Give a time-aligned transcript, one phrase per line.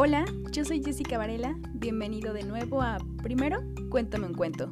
[0.00, 3.58] Hola, yo soy Jessica Varela, bienvenido de nuevo a Primero,
[3.90, 4.70] cuéntame un cuento.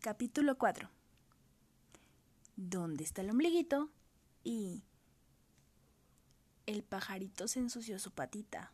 [0.00, 0.90] Capítulo 4.
[2.56, 3.90] ¿Dónde está el ombliguito?
[4.42, 4.82] Y...
[6.66, 8.72] El pajarito se ensució su patita.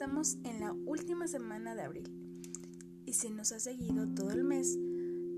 [0.00, 2.10] Estamos en la última semana de abril
[3.04, 4.78] y si nos ha seguido todo el mes,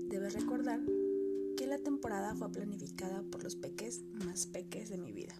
[0.07, 0.79] debes recordar
[1.57, 5.33] que la temporada fue planificada por los peques más peques de mi vida.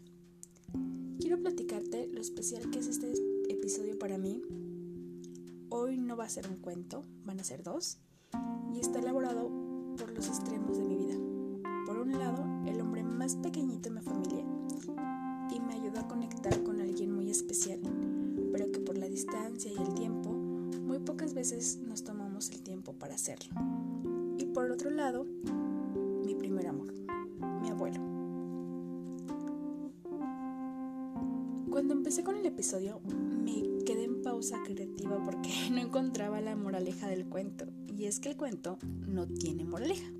[1.22, 3.14] Quiero platicarte lo especial que es este
[3.48, 4.42] episodio para mí.
[5.70, 8.00] Hoy no va a ser un cuento, van a ser dos,
[8.76, 9.48] y está elaborado
[9.98, 11.16] por los extremos de mi vida.
[11.86, 14.46] Por un lado, el hombre más pequeñito de mi familia
[15.50, 17.80] y me ayudó a conectar con alguien muy especial,
[18.54, 22.94] pero que por la distancia y el tiempo, muy pocas veces nos tomamos el tiempo
[22.94, 23.52] para hacerlo.
[24.38, 25.26] Y por otro lado,
[26.24, 26.94] mi primer amor,
[27.62, 28.00] mi abuelo.
[31.72, 33.02] Cuando empecé con el episodio,
[33.44, 37.66] me quedé en pausa creativa porque no encontraba la moraleja del cuento.
[37.98, 40.12] Y es que el cuento no tiene moraleja.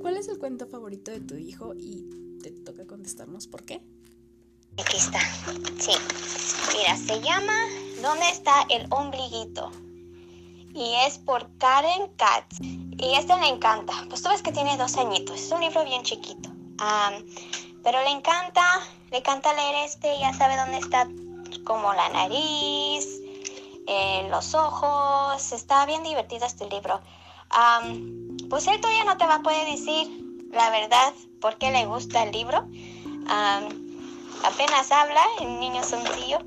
[0.00, 1.72] ¿Cuál es el cuento favorito de tu hijo?
[1.76, 2.08] Y
[2.42, 3.80] te toca contestarnos por qué.
[4.78, 5.20] Aquí está.
[5.78, 5.92] Sí.
[6.76, 7.54] Mira, se llama
[8.02, 9.70] ¿Dónde está el ombliguito?
[10.74, 12.60] Y es por Karen Katz.
[12.60, 13.94] Y este le encanta.
[14.08, 15.40] Pues tú ves que tiene dos añitos.
[15.40, 16.50] Es un libro bien chiquito.
[17.82, 20.18] pero le encanta, le encanta leer este.
[20.18, 21.08] Ya sabe dónde está
[21.64, 23.06] como la nariz,
[23.86, 25.52] eh, los ojos.
[25.52, 27.00] Está bien divertido este libro.
[28.50, 30.06] pues él todavía no te va a poder decir
[30.52, 32.66] la verdad por qué le gusta el libro
[34.44, 36.38] apenas habla, el niño sencillo.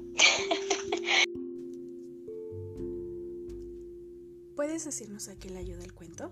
[4.55, 6.31] ¿Puedes decirnos a qué le ayuda el cuento?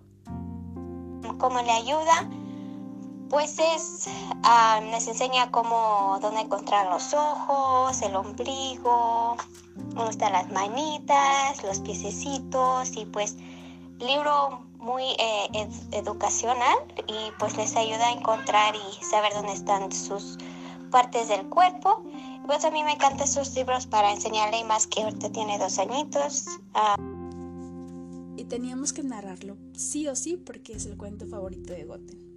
[1.40, 2.29] ¿Cómo le ayuda?
[3.29, 4.07] Pues es,
[4.44, 9.38] ah, les enseña cómo, dónde encontrar los ojos, el ombligo,
[9.75, 13.35] dónde están las manitas, los piececitos y pues
[14.00, 20.38] libro muy eh, educacional y pues les ayuda a encontrar y saber dónde están sus
[20.88, 22.03] partes del cuerpo.
[22.46, 26.46] Pues a mí me encantan estos libros para enseñarle más que ahorita tiene dos añitos.
[26.74, 26.96] Ah.
[28.38, 32.28] Y teníamos que narrarlo, sí o sí, porque es el cuento favorito de Goten.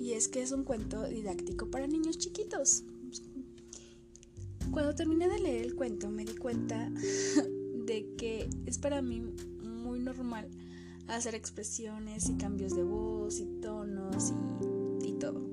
[0.00, 2.84] Y es que es un cuento didáctico para niños chiquitos.
[4.70, 6.90] Cuando terminé de leer el cuento me di cuenta
[7.86, 9.20] de que es para mí
[9.62, 10.48] muy normal
[11.08, 14.32] hacer expresiones y cambios de voz y tonos
[15.02, 15.51] y, y todo.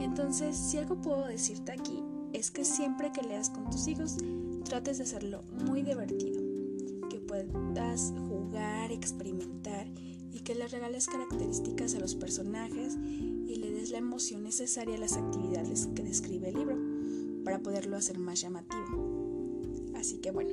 [0.00, 2.02] Entonces, si algo puedo decirte aquí,
[2.32, 4.16] es que siempre que leas con tus hijos,
[4.64, 6.40] trates de hacerlo muy divertido,
[7.08, 9.86] que puedas jugar, experimentar
[10.32, 14.98] y que le regales características a los personajes y le des la emoción necesaria a
[14.98, 16.76] las actividades que describe el libro
[17.44, 19.62] para poderlo hacer más llamativo.
[19.94, 20.50] Así que bueno,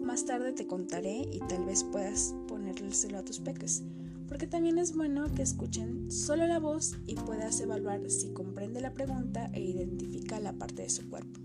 [0.00, 3.82] más tarde te contaré y tal vez puedas ponérselo a tus peques
[4.28, 8.92] porque también es bueno que escuchen solo la voz y puedas evaluar si comprende la
[8.92, 11.40] pregunta e identifica la parte de su cuerpo.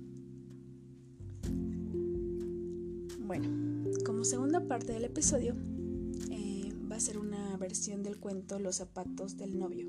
[3.19, 3.47] Bueno,
[4.05, 5.55] como segunda parte del episodio,
[6.29, 9.87] eh, va a ser una versión del cuento Los zapatos del novio.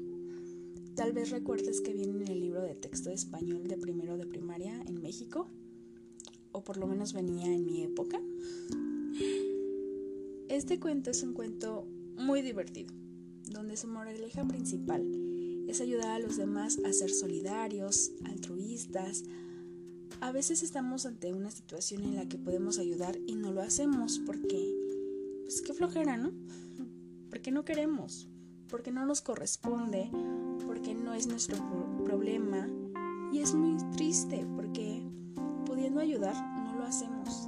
[0.95, 4.27] Tal vez recuerdes que viene en el libro de texto de español de primero de
[4.27, 5.49] primaria en México,
[6.53, 8.21] o por lo menos venía en mi época.
[10.49, 12.95] Este cuento es un cuento muy divertido,
[13.51, 15.03] donde su moraleja principal
[15.69, 19.25] es ayudar a los demás a ser solidarios, altruistas.
[20.21, 24.21] A veces estamos ante una situación en la que podemos ayudar y no lo hacemos
[24.27, 24.75] porque,
[25.45, 26.33] pues qué flojera, ¿no?
[27.31, 28.29] Porque no queremos,
[28.69, 30.11] porque no nos corresponde,
[30.67, 31.57] porque no es nuestro
[32.05, 32.69] problema.
[33.33, 35.03] Y es muy triste porque
[35.67, 37.44] pudiendo ayudar no lo hacemos.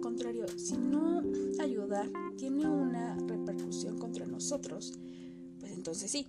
[0.00, 1.22] Contrario, si no
[1.60, 4.98] ayudar tiene una repercusión contra nosotros,
[5.58, 6.26] pues entonces sí,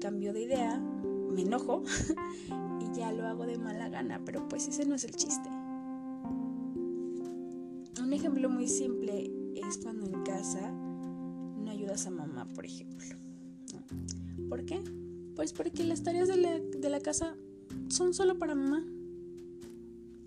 [0.00, 1.82] cambio de idea, me enojo
[2.80, 5.48] y ya lo hago de mala gana, pero pues ese no es el chiste.
[8.00, 13.16] Un ejemplo muy simple es cuando en casa no ayudas a mamá, por ejemplo.
[14.48, 14.82] ¿Por qué?
[15.34, 17.36] Pues porque las tareas de la, de la casa
[17.88, 18.84] son solo para mamá.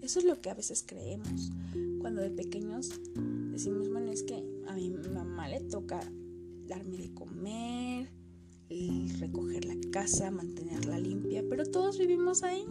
[0.05, 1.51] Eso es lo que a veces creemos
[1.99, 2.91] cuando de pequeños
[3.51, 4.35] decimos, bueno, es que
[4.67, 5.99] a mi mamá le toca
[6.67, 8.11] darme de comer,
[9.17, 12.63] recoger la casa, mantenerla limpia, pero todos vivimos ahí.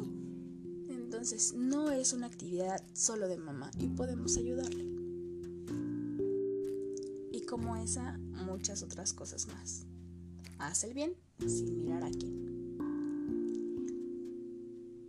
[0.89, 4.85] Entonces, no es una actividad solo de mamá y podemos ayudarle.
[7.33, 8.17] Y como esa,
[8.47, 9.87] muchas otras cosas más.
[10.59, 11.15] Haz el bien
[11.45, 12.55] sin mirar a quién.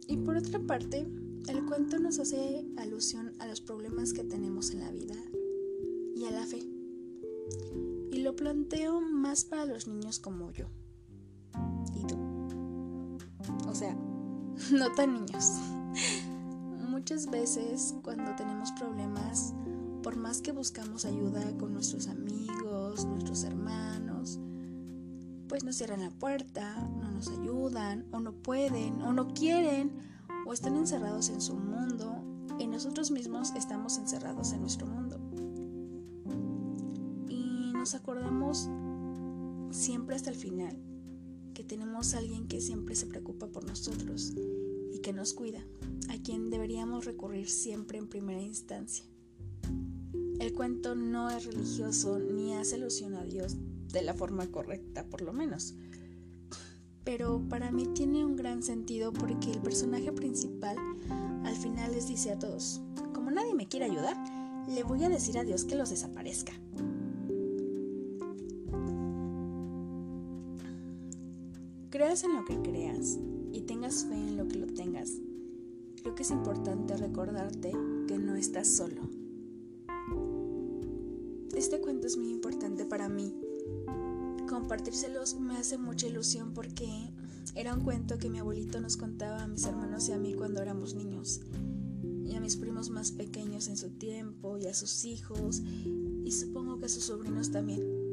[0.07, 1.05] Y por otra parte,
[1.47, 5.15] el cuento nos hace alusión a los problemas que tenemos en la vida
[6.15, 6.63] y a la fe.
[8.11, 10.65] Y lo planteo más para los niños como yo.
[11.93, 12.17] Y tú.
[13.67, 13.93] O sea,
[14.71, 15.51] no tan niños.
[16.89, 19.53] Muchas veces cuando tenemos problemas,
[20.01, 24.39] por más que buscamos ayuda con nuestros amigos, nuestros hermanos,
[25.47, 29.91] pues nos cierran la puerta, no nos ayudan, o no pueden, o no quieren,
[30.45, 32.15] o están encerrados en su mundo,
[32.57, 35.19] y nosotros mismos estamos encerrados en nuestro mundo.
[37.27, 38.69] Y nos acordamos
[39.71, 40.77] siempre hasta el final
[41.53, 44.33] que tenemos a alguien que siempre se preocupa por nosotros
[44.93, 45.65] y que nos cuida,
[46.09, 49.05] a quien deberíamos recurrir siempre en primera instancia.
[50.39, 53.55] El cuento no es religioso ni hace alusión a Dios
[53.91, 55.75] de la forma correcta, por lo menos.
[57.05, 60.75] Pero para mí tiene un gran sentido porque el personaje principal
[61.43, 62.81] al final les dice a todos,
[63.13, 64.17] como nadie me quiere ayudar,
[64.67, 66.53] le voy a decir a Dios que los desaparezca.
[71.91, 73.19] Creas en lo que creas
[73.53, 75.11] y tengas fe en lo que lo tengas,
[76.01, 77.71] creo que es importante recordarte
[78.07, 79.01] que no estás solo.
[81.55, 83.33] Este cuento es muy importante para mí.
[84.55, 86.87] Compartírselos me hace mucha ilusión porque
[87.55, 90.61] era un cuento que mi abuelito nos contaba a mis hermanos y a mí cuando
[90.61, 91.41] éramos niños,
[92.25, 95.61] y a mis primos más pequeños en su tiempo, y a sus hijos,
[96.23, 98.05] y supongo que a sus sobrinos también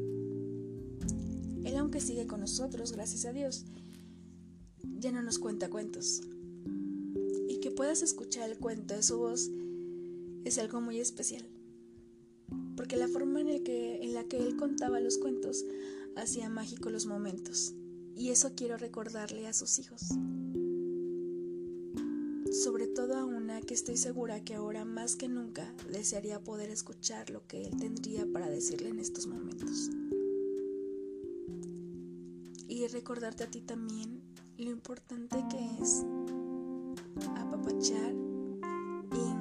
[1.82, 3.64] aunque sigue con nosotros, gracias a Dios,
[4.98, 6.22] ya no nos cuenta cuentos.
[7.48, 9.50] Y que puedas escuchar el cuento de su voz
[10.44, 11.44] es algo muy especial.
[12.76, 15.64] Porque la forma en, en la que él contaba los cuentos
[16.16, 17.74] hacía mágico los momentos.
[18.14, 20.02] Y eso quiero recordarle a sus hijos.
[22.50, 27.30] Sobre todo a una que estoy segura que ahora más que nunca desearía poder escuchar
[27.30, 29.90] lo que él tendría para decirle en estos momentos
[32.72, 34.22] y recordarte a ti también
[34.56, 36.04] lo importante que es
[37.36, 38.14] apapachar
[39.12, 39.34] y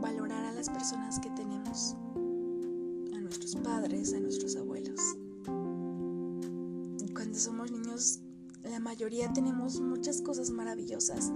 [0.00, 1.96] valorar a las personas que tenemos,
[3.14, 4.63] a nuestros padres, a nuestros abuelos.
[8.64, 11.30] La mayoría tenemos muchas cosas maravillosas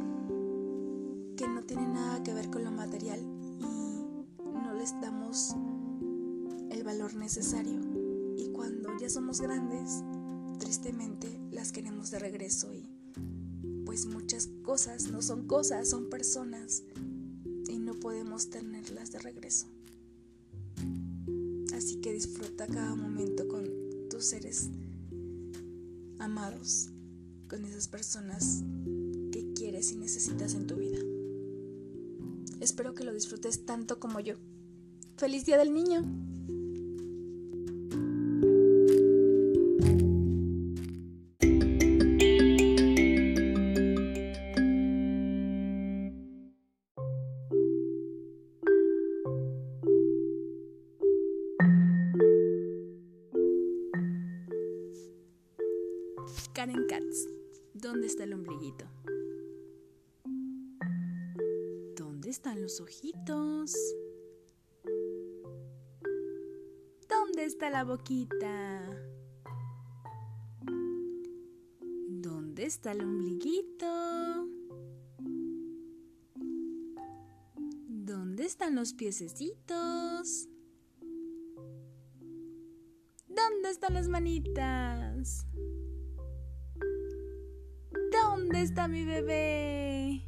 [1.37, 5.55] que no tienen nada que ver con lo material y no les damos
[6.71, 7.81] el valor necesario
[8.37, 10.03] y cuando ya somos grandes,
[10.59, 12.89] tristemente las queremos de regreso y
[13.87, 16.83] pues muchas cosas no son cosas, son personas
[17.69, 19.69] y no podemos tenerlas de regreso.
[21.73, 23.65] Así que disfruta cada momento con
[24.11, 24.71] tus seres
[26.19, 26.89] amados,
[27.49, 28.63] con esas personas
[29.33, 30.99] que quieres y necesitas en tu vida.
[32.61, 34.35] Espero que lo disfrutes tanto como yo.
[35.17, 36.28] ¡Feliz Día del Niño!
[56.59, 57.29] Karen Katz.
[57.73, 58.85] ¿Dónde está el ombliguito?
[61.97, 63.77] ¿Dónde están los ojitos?
[67.09, 68.85] ¿Dónde está la boquita?
[72.09, 74.49] ¿Dónde está el ombliguito?
[77.87, 80.49] ¿Dónde están los piececitos?
[83.29, 85.47] ¿Dónde están las manitas?
[88.51, 90.23] ¿Dónde está mi bebé?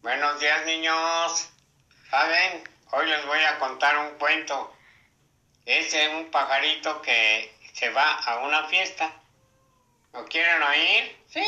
[0.00, 1.50] Buenos días niños.
[2.08, 2.62] ¿Saben?
[2.92, 4.72] Hoy les voy a contar un cuento.
[5.66, 9.10] Es un pajarito que se va a una fiesta.
[10.12, 11.16] ¿Lo quieren oír?
[11.26, 11.42] Sí.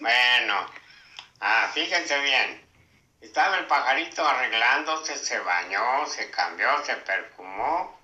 [0.00, 0.66] Bueno,
[1.40, 2.66] ah, fíjense bien.
[3.20, 7.98] Estaba el pajarito arreglándose, se bañó, se cambió, se perfumó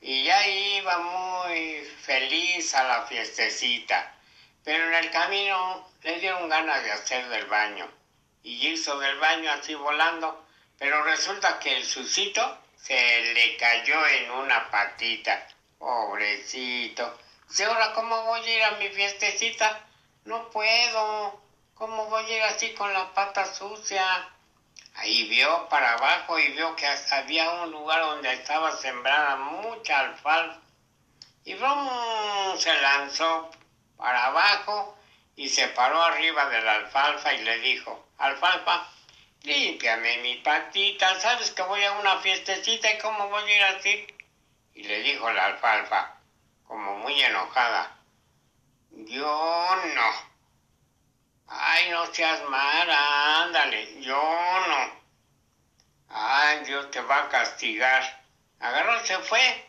[0.00, 4.12] y ya iba muy feliz a la fiestecita.
[4.62, 7.88] pero en el camino le dieron ganas de hacer del baño
[8.42, 10.44] y hizo del baño así volando,
[10.78, 12.94] pero resulta que el susito se
[13.34, 17.18] le cayó en una patita, pobrecito.
[17.56, 19.86] ¿Y ahora cómo voy a ir a mi fiestecita?
[20.26, 21.40] No puedo.
[21.74, 24.28] ¿Cómo voy a ir así con la pata sucia?
[24.96, 30.60] Ahí vio para abajo y vio que había un lugar donde estaba sembrada mucha alfalfa.
[31.44, 32.58] Y ¡brum!
[32.58, 33.50] se lanzó
[33.96, 34.98] para abajo
[35.36, 38.88] y se paró arriba de la alfalfa y le dijo, alfalfa,
[39.42, 44.06] límpiame mi patita, sabes que voy a una fiestecita y cómo voy a ir así.
[44.74, 46.16] Y le dijo la alfalfa,
[46.66, 47.96] como muy enojada,
[49.04, 50.26] yo no.
[51.48, 55.02] Ay, no seas mala, ándale, yo no.
[56.08, 58.24] Ay, Dios te va a castigar.
[58.60, 59.66] Agarró, se fue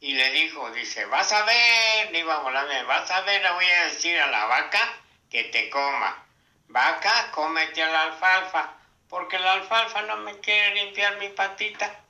[0.00, 3.64] y le dijo, dice, vas a ver, le iba volando, vas a ver, le voy
[3.64, 4.80] a decir a la vaca
[5.30, 6.26] que te coma.
[6.68, 8.74] Vaca, cómete la alfalfa,
[9.08, 12.00] porque la alfalfa no me quiere limpiar mi patita.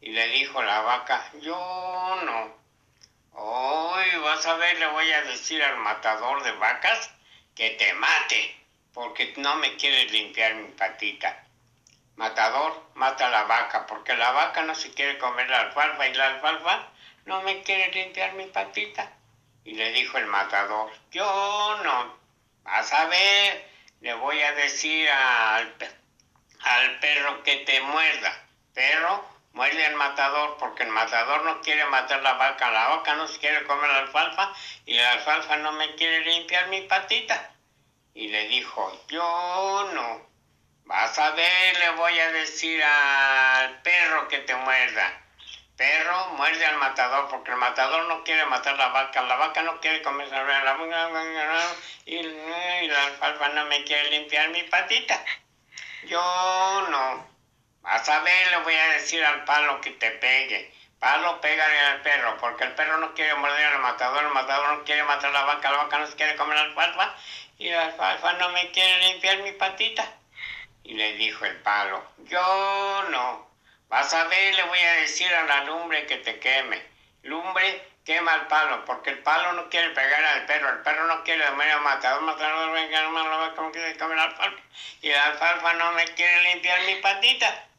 [0.00, 2.41] Y le dijo la vaca, yo no.
[4.44, 7.10] A ver, le voy a decir al matador de vacas
[7.54, 8.56] que te mate,
[8.92, 11.44] porque no me quiere limpiar mi patita.
[12.16, 16.14] Matador, mata a la vaca, porque la vaca no se quiere comer la alfalfa y
[16.14, 16.88] la alfalfa
[17.26, 19.12] no me quiere limpiar mi patita.
[19.64, 22.18] Y le dijo el matador, yo no,
[22.64, 23.70] vas a ver,
[24.00, 25.72] le voy a decir al,
[26.60, 28.44] al perro que te muerda.
[28.74, 33.28] Perro, muerde al matador porque el matador no quiere matar la vaca, la vaca no
[33.28, 34.52] se quiere comer la alfalfa
[34.86, 37.50] y la alfalfa no me quiere limpiar mi patita.
[38.14, 40.28] Y le dijo, yo no,
[40.84, 45.22] vas a ver, le voy a decir al perro que te muerda
[45.82, 49.80] perro muerde al matador porque el matador no quiere matar la vaca, la vaca no
[49.80, 51.08] quiere comer la vaca
[52.06, 55.24] y, y la alfalfa no me quiere limpiar mi patita.
[56.04, 57.31] Yo no.
[57.82, 60.72] Vas a ver, le voy a decir al palo que te pegue.
[61.00, 64.84] Palo, pégale al perro, porque el perro no quiere morder al matador, el matador no
[64.84, 67.16] quiere matar la vaca, la vaca no quiere comer la alfalfa
[67.58, 70.04] y la alfalfa no me quiere limpiar mi patita.
[70.84, 73.50] Y le dijo el palo, yo no.
[73.88, 76.80] Vas a ver, le voy a decir a la lumbre que te queme.
[77.24, 81.24] Lumbre quema el palo, porque el palo no quiere pegar al perro, el perro no
[81.24, 84.62] quiere comer al matador, matador venga, no como quiere comer la alfalfa,
[85.00, 87.71] y la alfalfa no me quiere limpiar mi patita.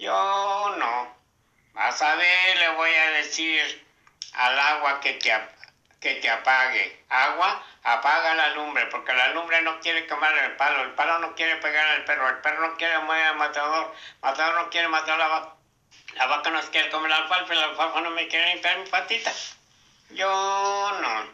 [0.00, 1.14] Yo no.
[1.74, 3.86] Vas a ver, le voy a decir
[4.32, 5.30] al agua que te,
[6.00, 7.04] que te apague.
[7.10, 11.34] Agua, apaga la lumbre, porque la lumbre no quiere quemar el palo, el palo no
[11.34, 14.88] quiere pegar al perro, el perro no quiere mover al matador, el matador no quiere
[14.88, 15.54] matar a la vaca,
[16.14, 19.30] la vaca no quiere comer la alfalfa la alfalfa no me quiere limpiar mi patita.
[20.08, 21.28] Yo no.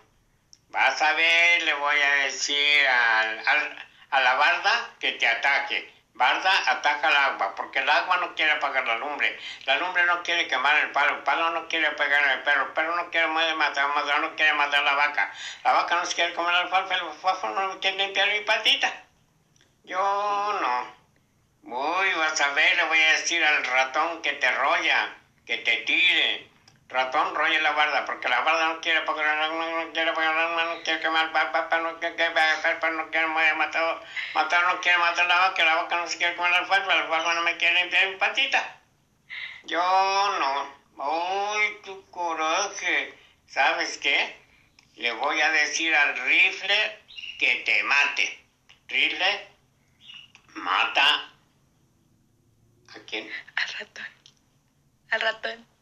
[0.70, 5.95] Vas a ver, le voy a decir a la barda que te ataque.
[6.16, 9.38] Barda ataca el agua, porque el agua no quiere apagar la lumbre.
[9.66, 12.72] La lumbre no quiere quemar el palo, el palo no quiere pegar el perro, el
[12.72, 15.30] perro no quiere matar, el matador no quiere matar la vaca.
[15.62, 19.04] La vaca no quiere comer alfalfa, el alfalfa no quiere limpiar mi patita.
[19.84, 20.96] Yo no.
[21.64, 25.76] Uy, vas a ver, le voy a decir al ratón que te rolla, que te
[25.78, 26.55] tire.
[26.88, 31.32] Ratón rolla la barda, porque la barda no quiere porque no quiere no quiere quemar
[31.32, 34.00] papá, no quiere papá, no quiere matar,
[34.34, 37.02] matar, no quiere matar la vaca, la vaca no se quiere comer la alfalfa, la
[37.02, 38.80] alfalfa no me quiere limpiar mi patita.
[39.64, 39.80] Yo
[40.38, 40.76] no.
[40.96, 43.18] Uy, tu coraje.
[43.48, 44.36] ¿Sabes qué?
[44.94, 46.98] Le voy a decir al rifle
[47.40, 48.44] que te mate.
[48.86, 49.48] Rifle,
[50.54, 51.32] mata.
[52.94, 53.28] ¿A quién?
[53.56, 54.06] Al ratón.
[55.10, 55.75] Al ratón.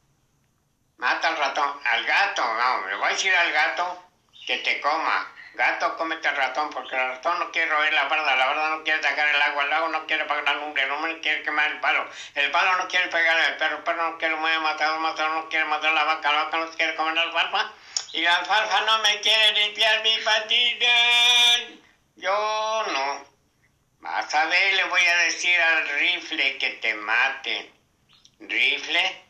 [0.96, 1.80] Mata al ratón.
[1.84, 4.04] Al gato, no, le voy a decir al gato
[4.46, 5.30] que te coma.
[5.54, 8.82] Gato, cómete al ratón, porque el ratón no quiere roer la barda, la barda no
[8.82, 11.70] quiere sacar el agua, el agua no quiere pagar la lumbre, el hombre quiere quemar
[11.70, 15.00] el palo, el palo no quiere pegar al perro, el perro no quiere matar, el
[15.00, 17.72] matador no quiere matar la vaca, la vaca no quiere comer la alfalfa,
[18.12, 20.86] y la alfalfa no me quiere limpiar mi patita.
[22.16, 23.24] Yo no.
[24.00, 27.72] Vas a ver, le voy a decir al rifle que te mate.
[28.40, 29.23] Rifle,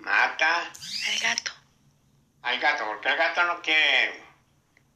[0.00, 0.70] Mata.
[1.08, 1.52] Al gato.
[2.42, 4.22] Al gato, porque el gato no quiere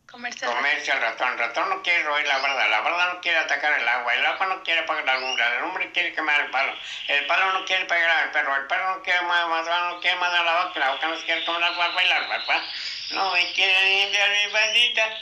[0.07, 1.33] comerse, comerse al ratón.
[1.33, 4.27] El ratón no quiere roer la barda, la barda no quiere atacar el agua, el
[4.27, 6.73] agua no quiere apagar la lumbre, el hombre quiere quemar el palo,
[7.09, 10.41] el palo no quiere pegar al perro, el perro no quiere matar, no quiere matar
[10.41, 12.63] a la vaca, la vaca no quiere comer la y la alfalfa
[13.11, 15.19] no me quiere limpiar mi patita.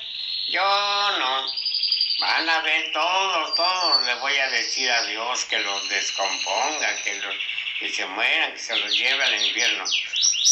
[0.48, 1.46] Yo no.
[2.20, 4.02] Van a ver todos, todos.
[4.06, 7.34] Le voy a decir a Dios que los descomponga, que los
[7.82, 9.84] que se mueran, que se los lleve al invierno.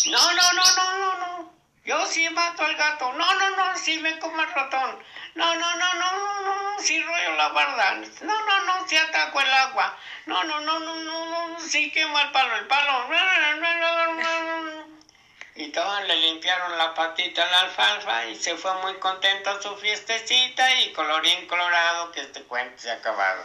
[0.07, 1.55] No, no, no, no, no, no.
[1.85, 3.13] Yo sí mato al gato.
[3.13, 4.99] No, no, no, sí me como el ratón.
[5.37, 7.95] No, no, no, no, no, no, no, sí rollo la barda.
[8.23, 9.97] No, no, no, sí ataco el agua.
[10.27, 13.09] No, no, no, no, no, no, sí quemo el palo, el palo.
[15.55, 19.63] Y todos le limpiaron la patita a la alfalfa y se fue muy contento a
[19.63, 23.45] su fiestecita y colorín colorado que este cuento se ha acabado.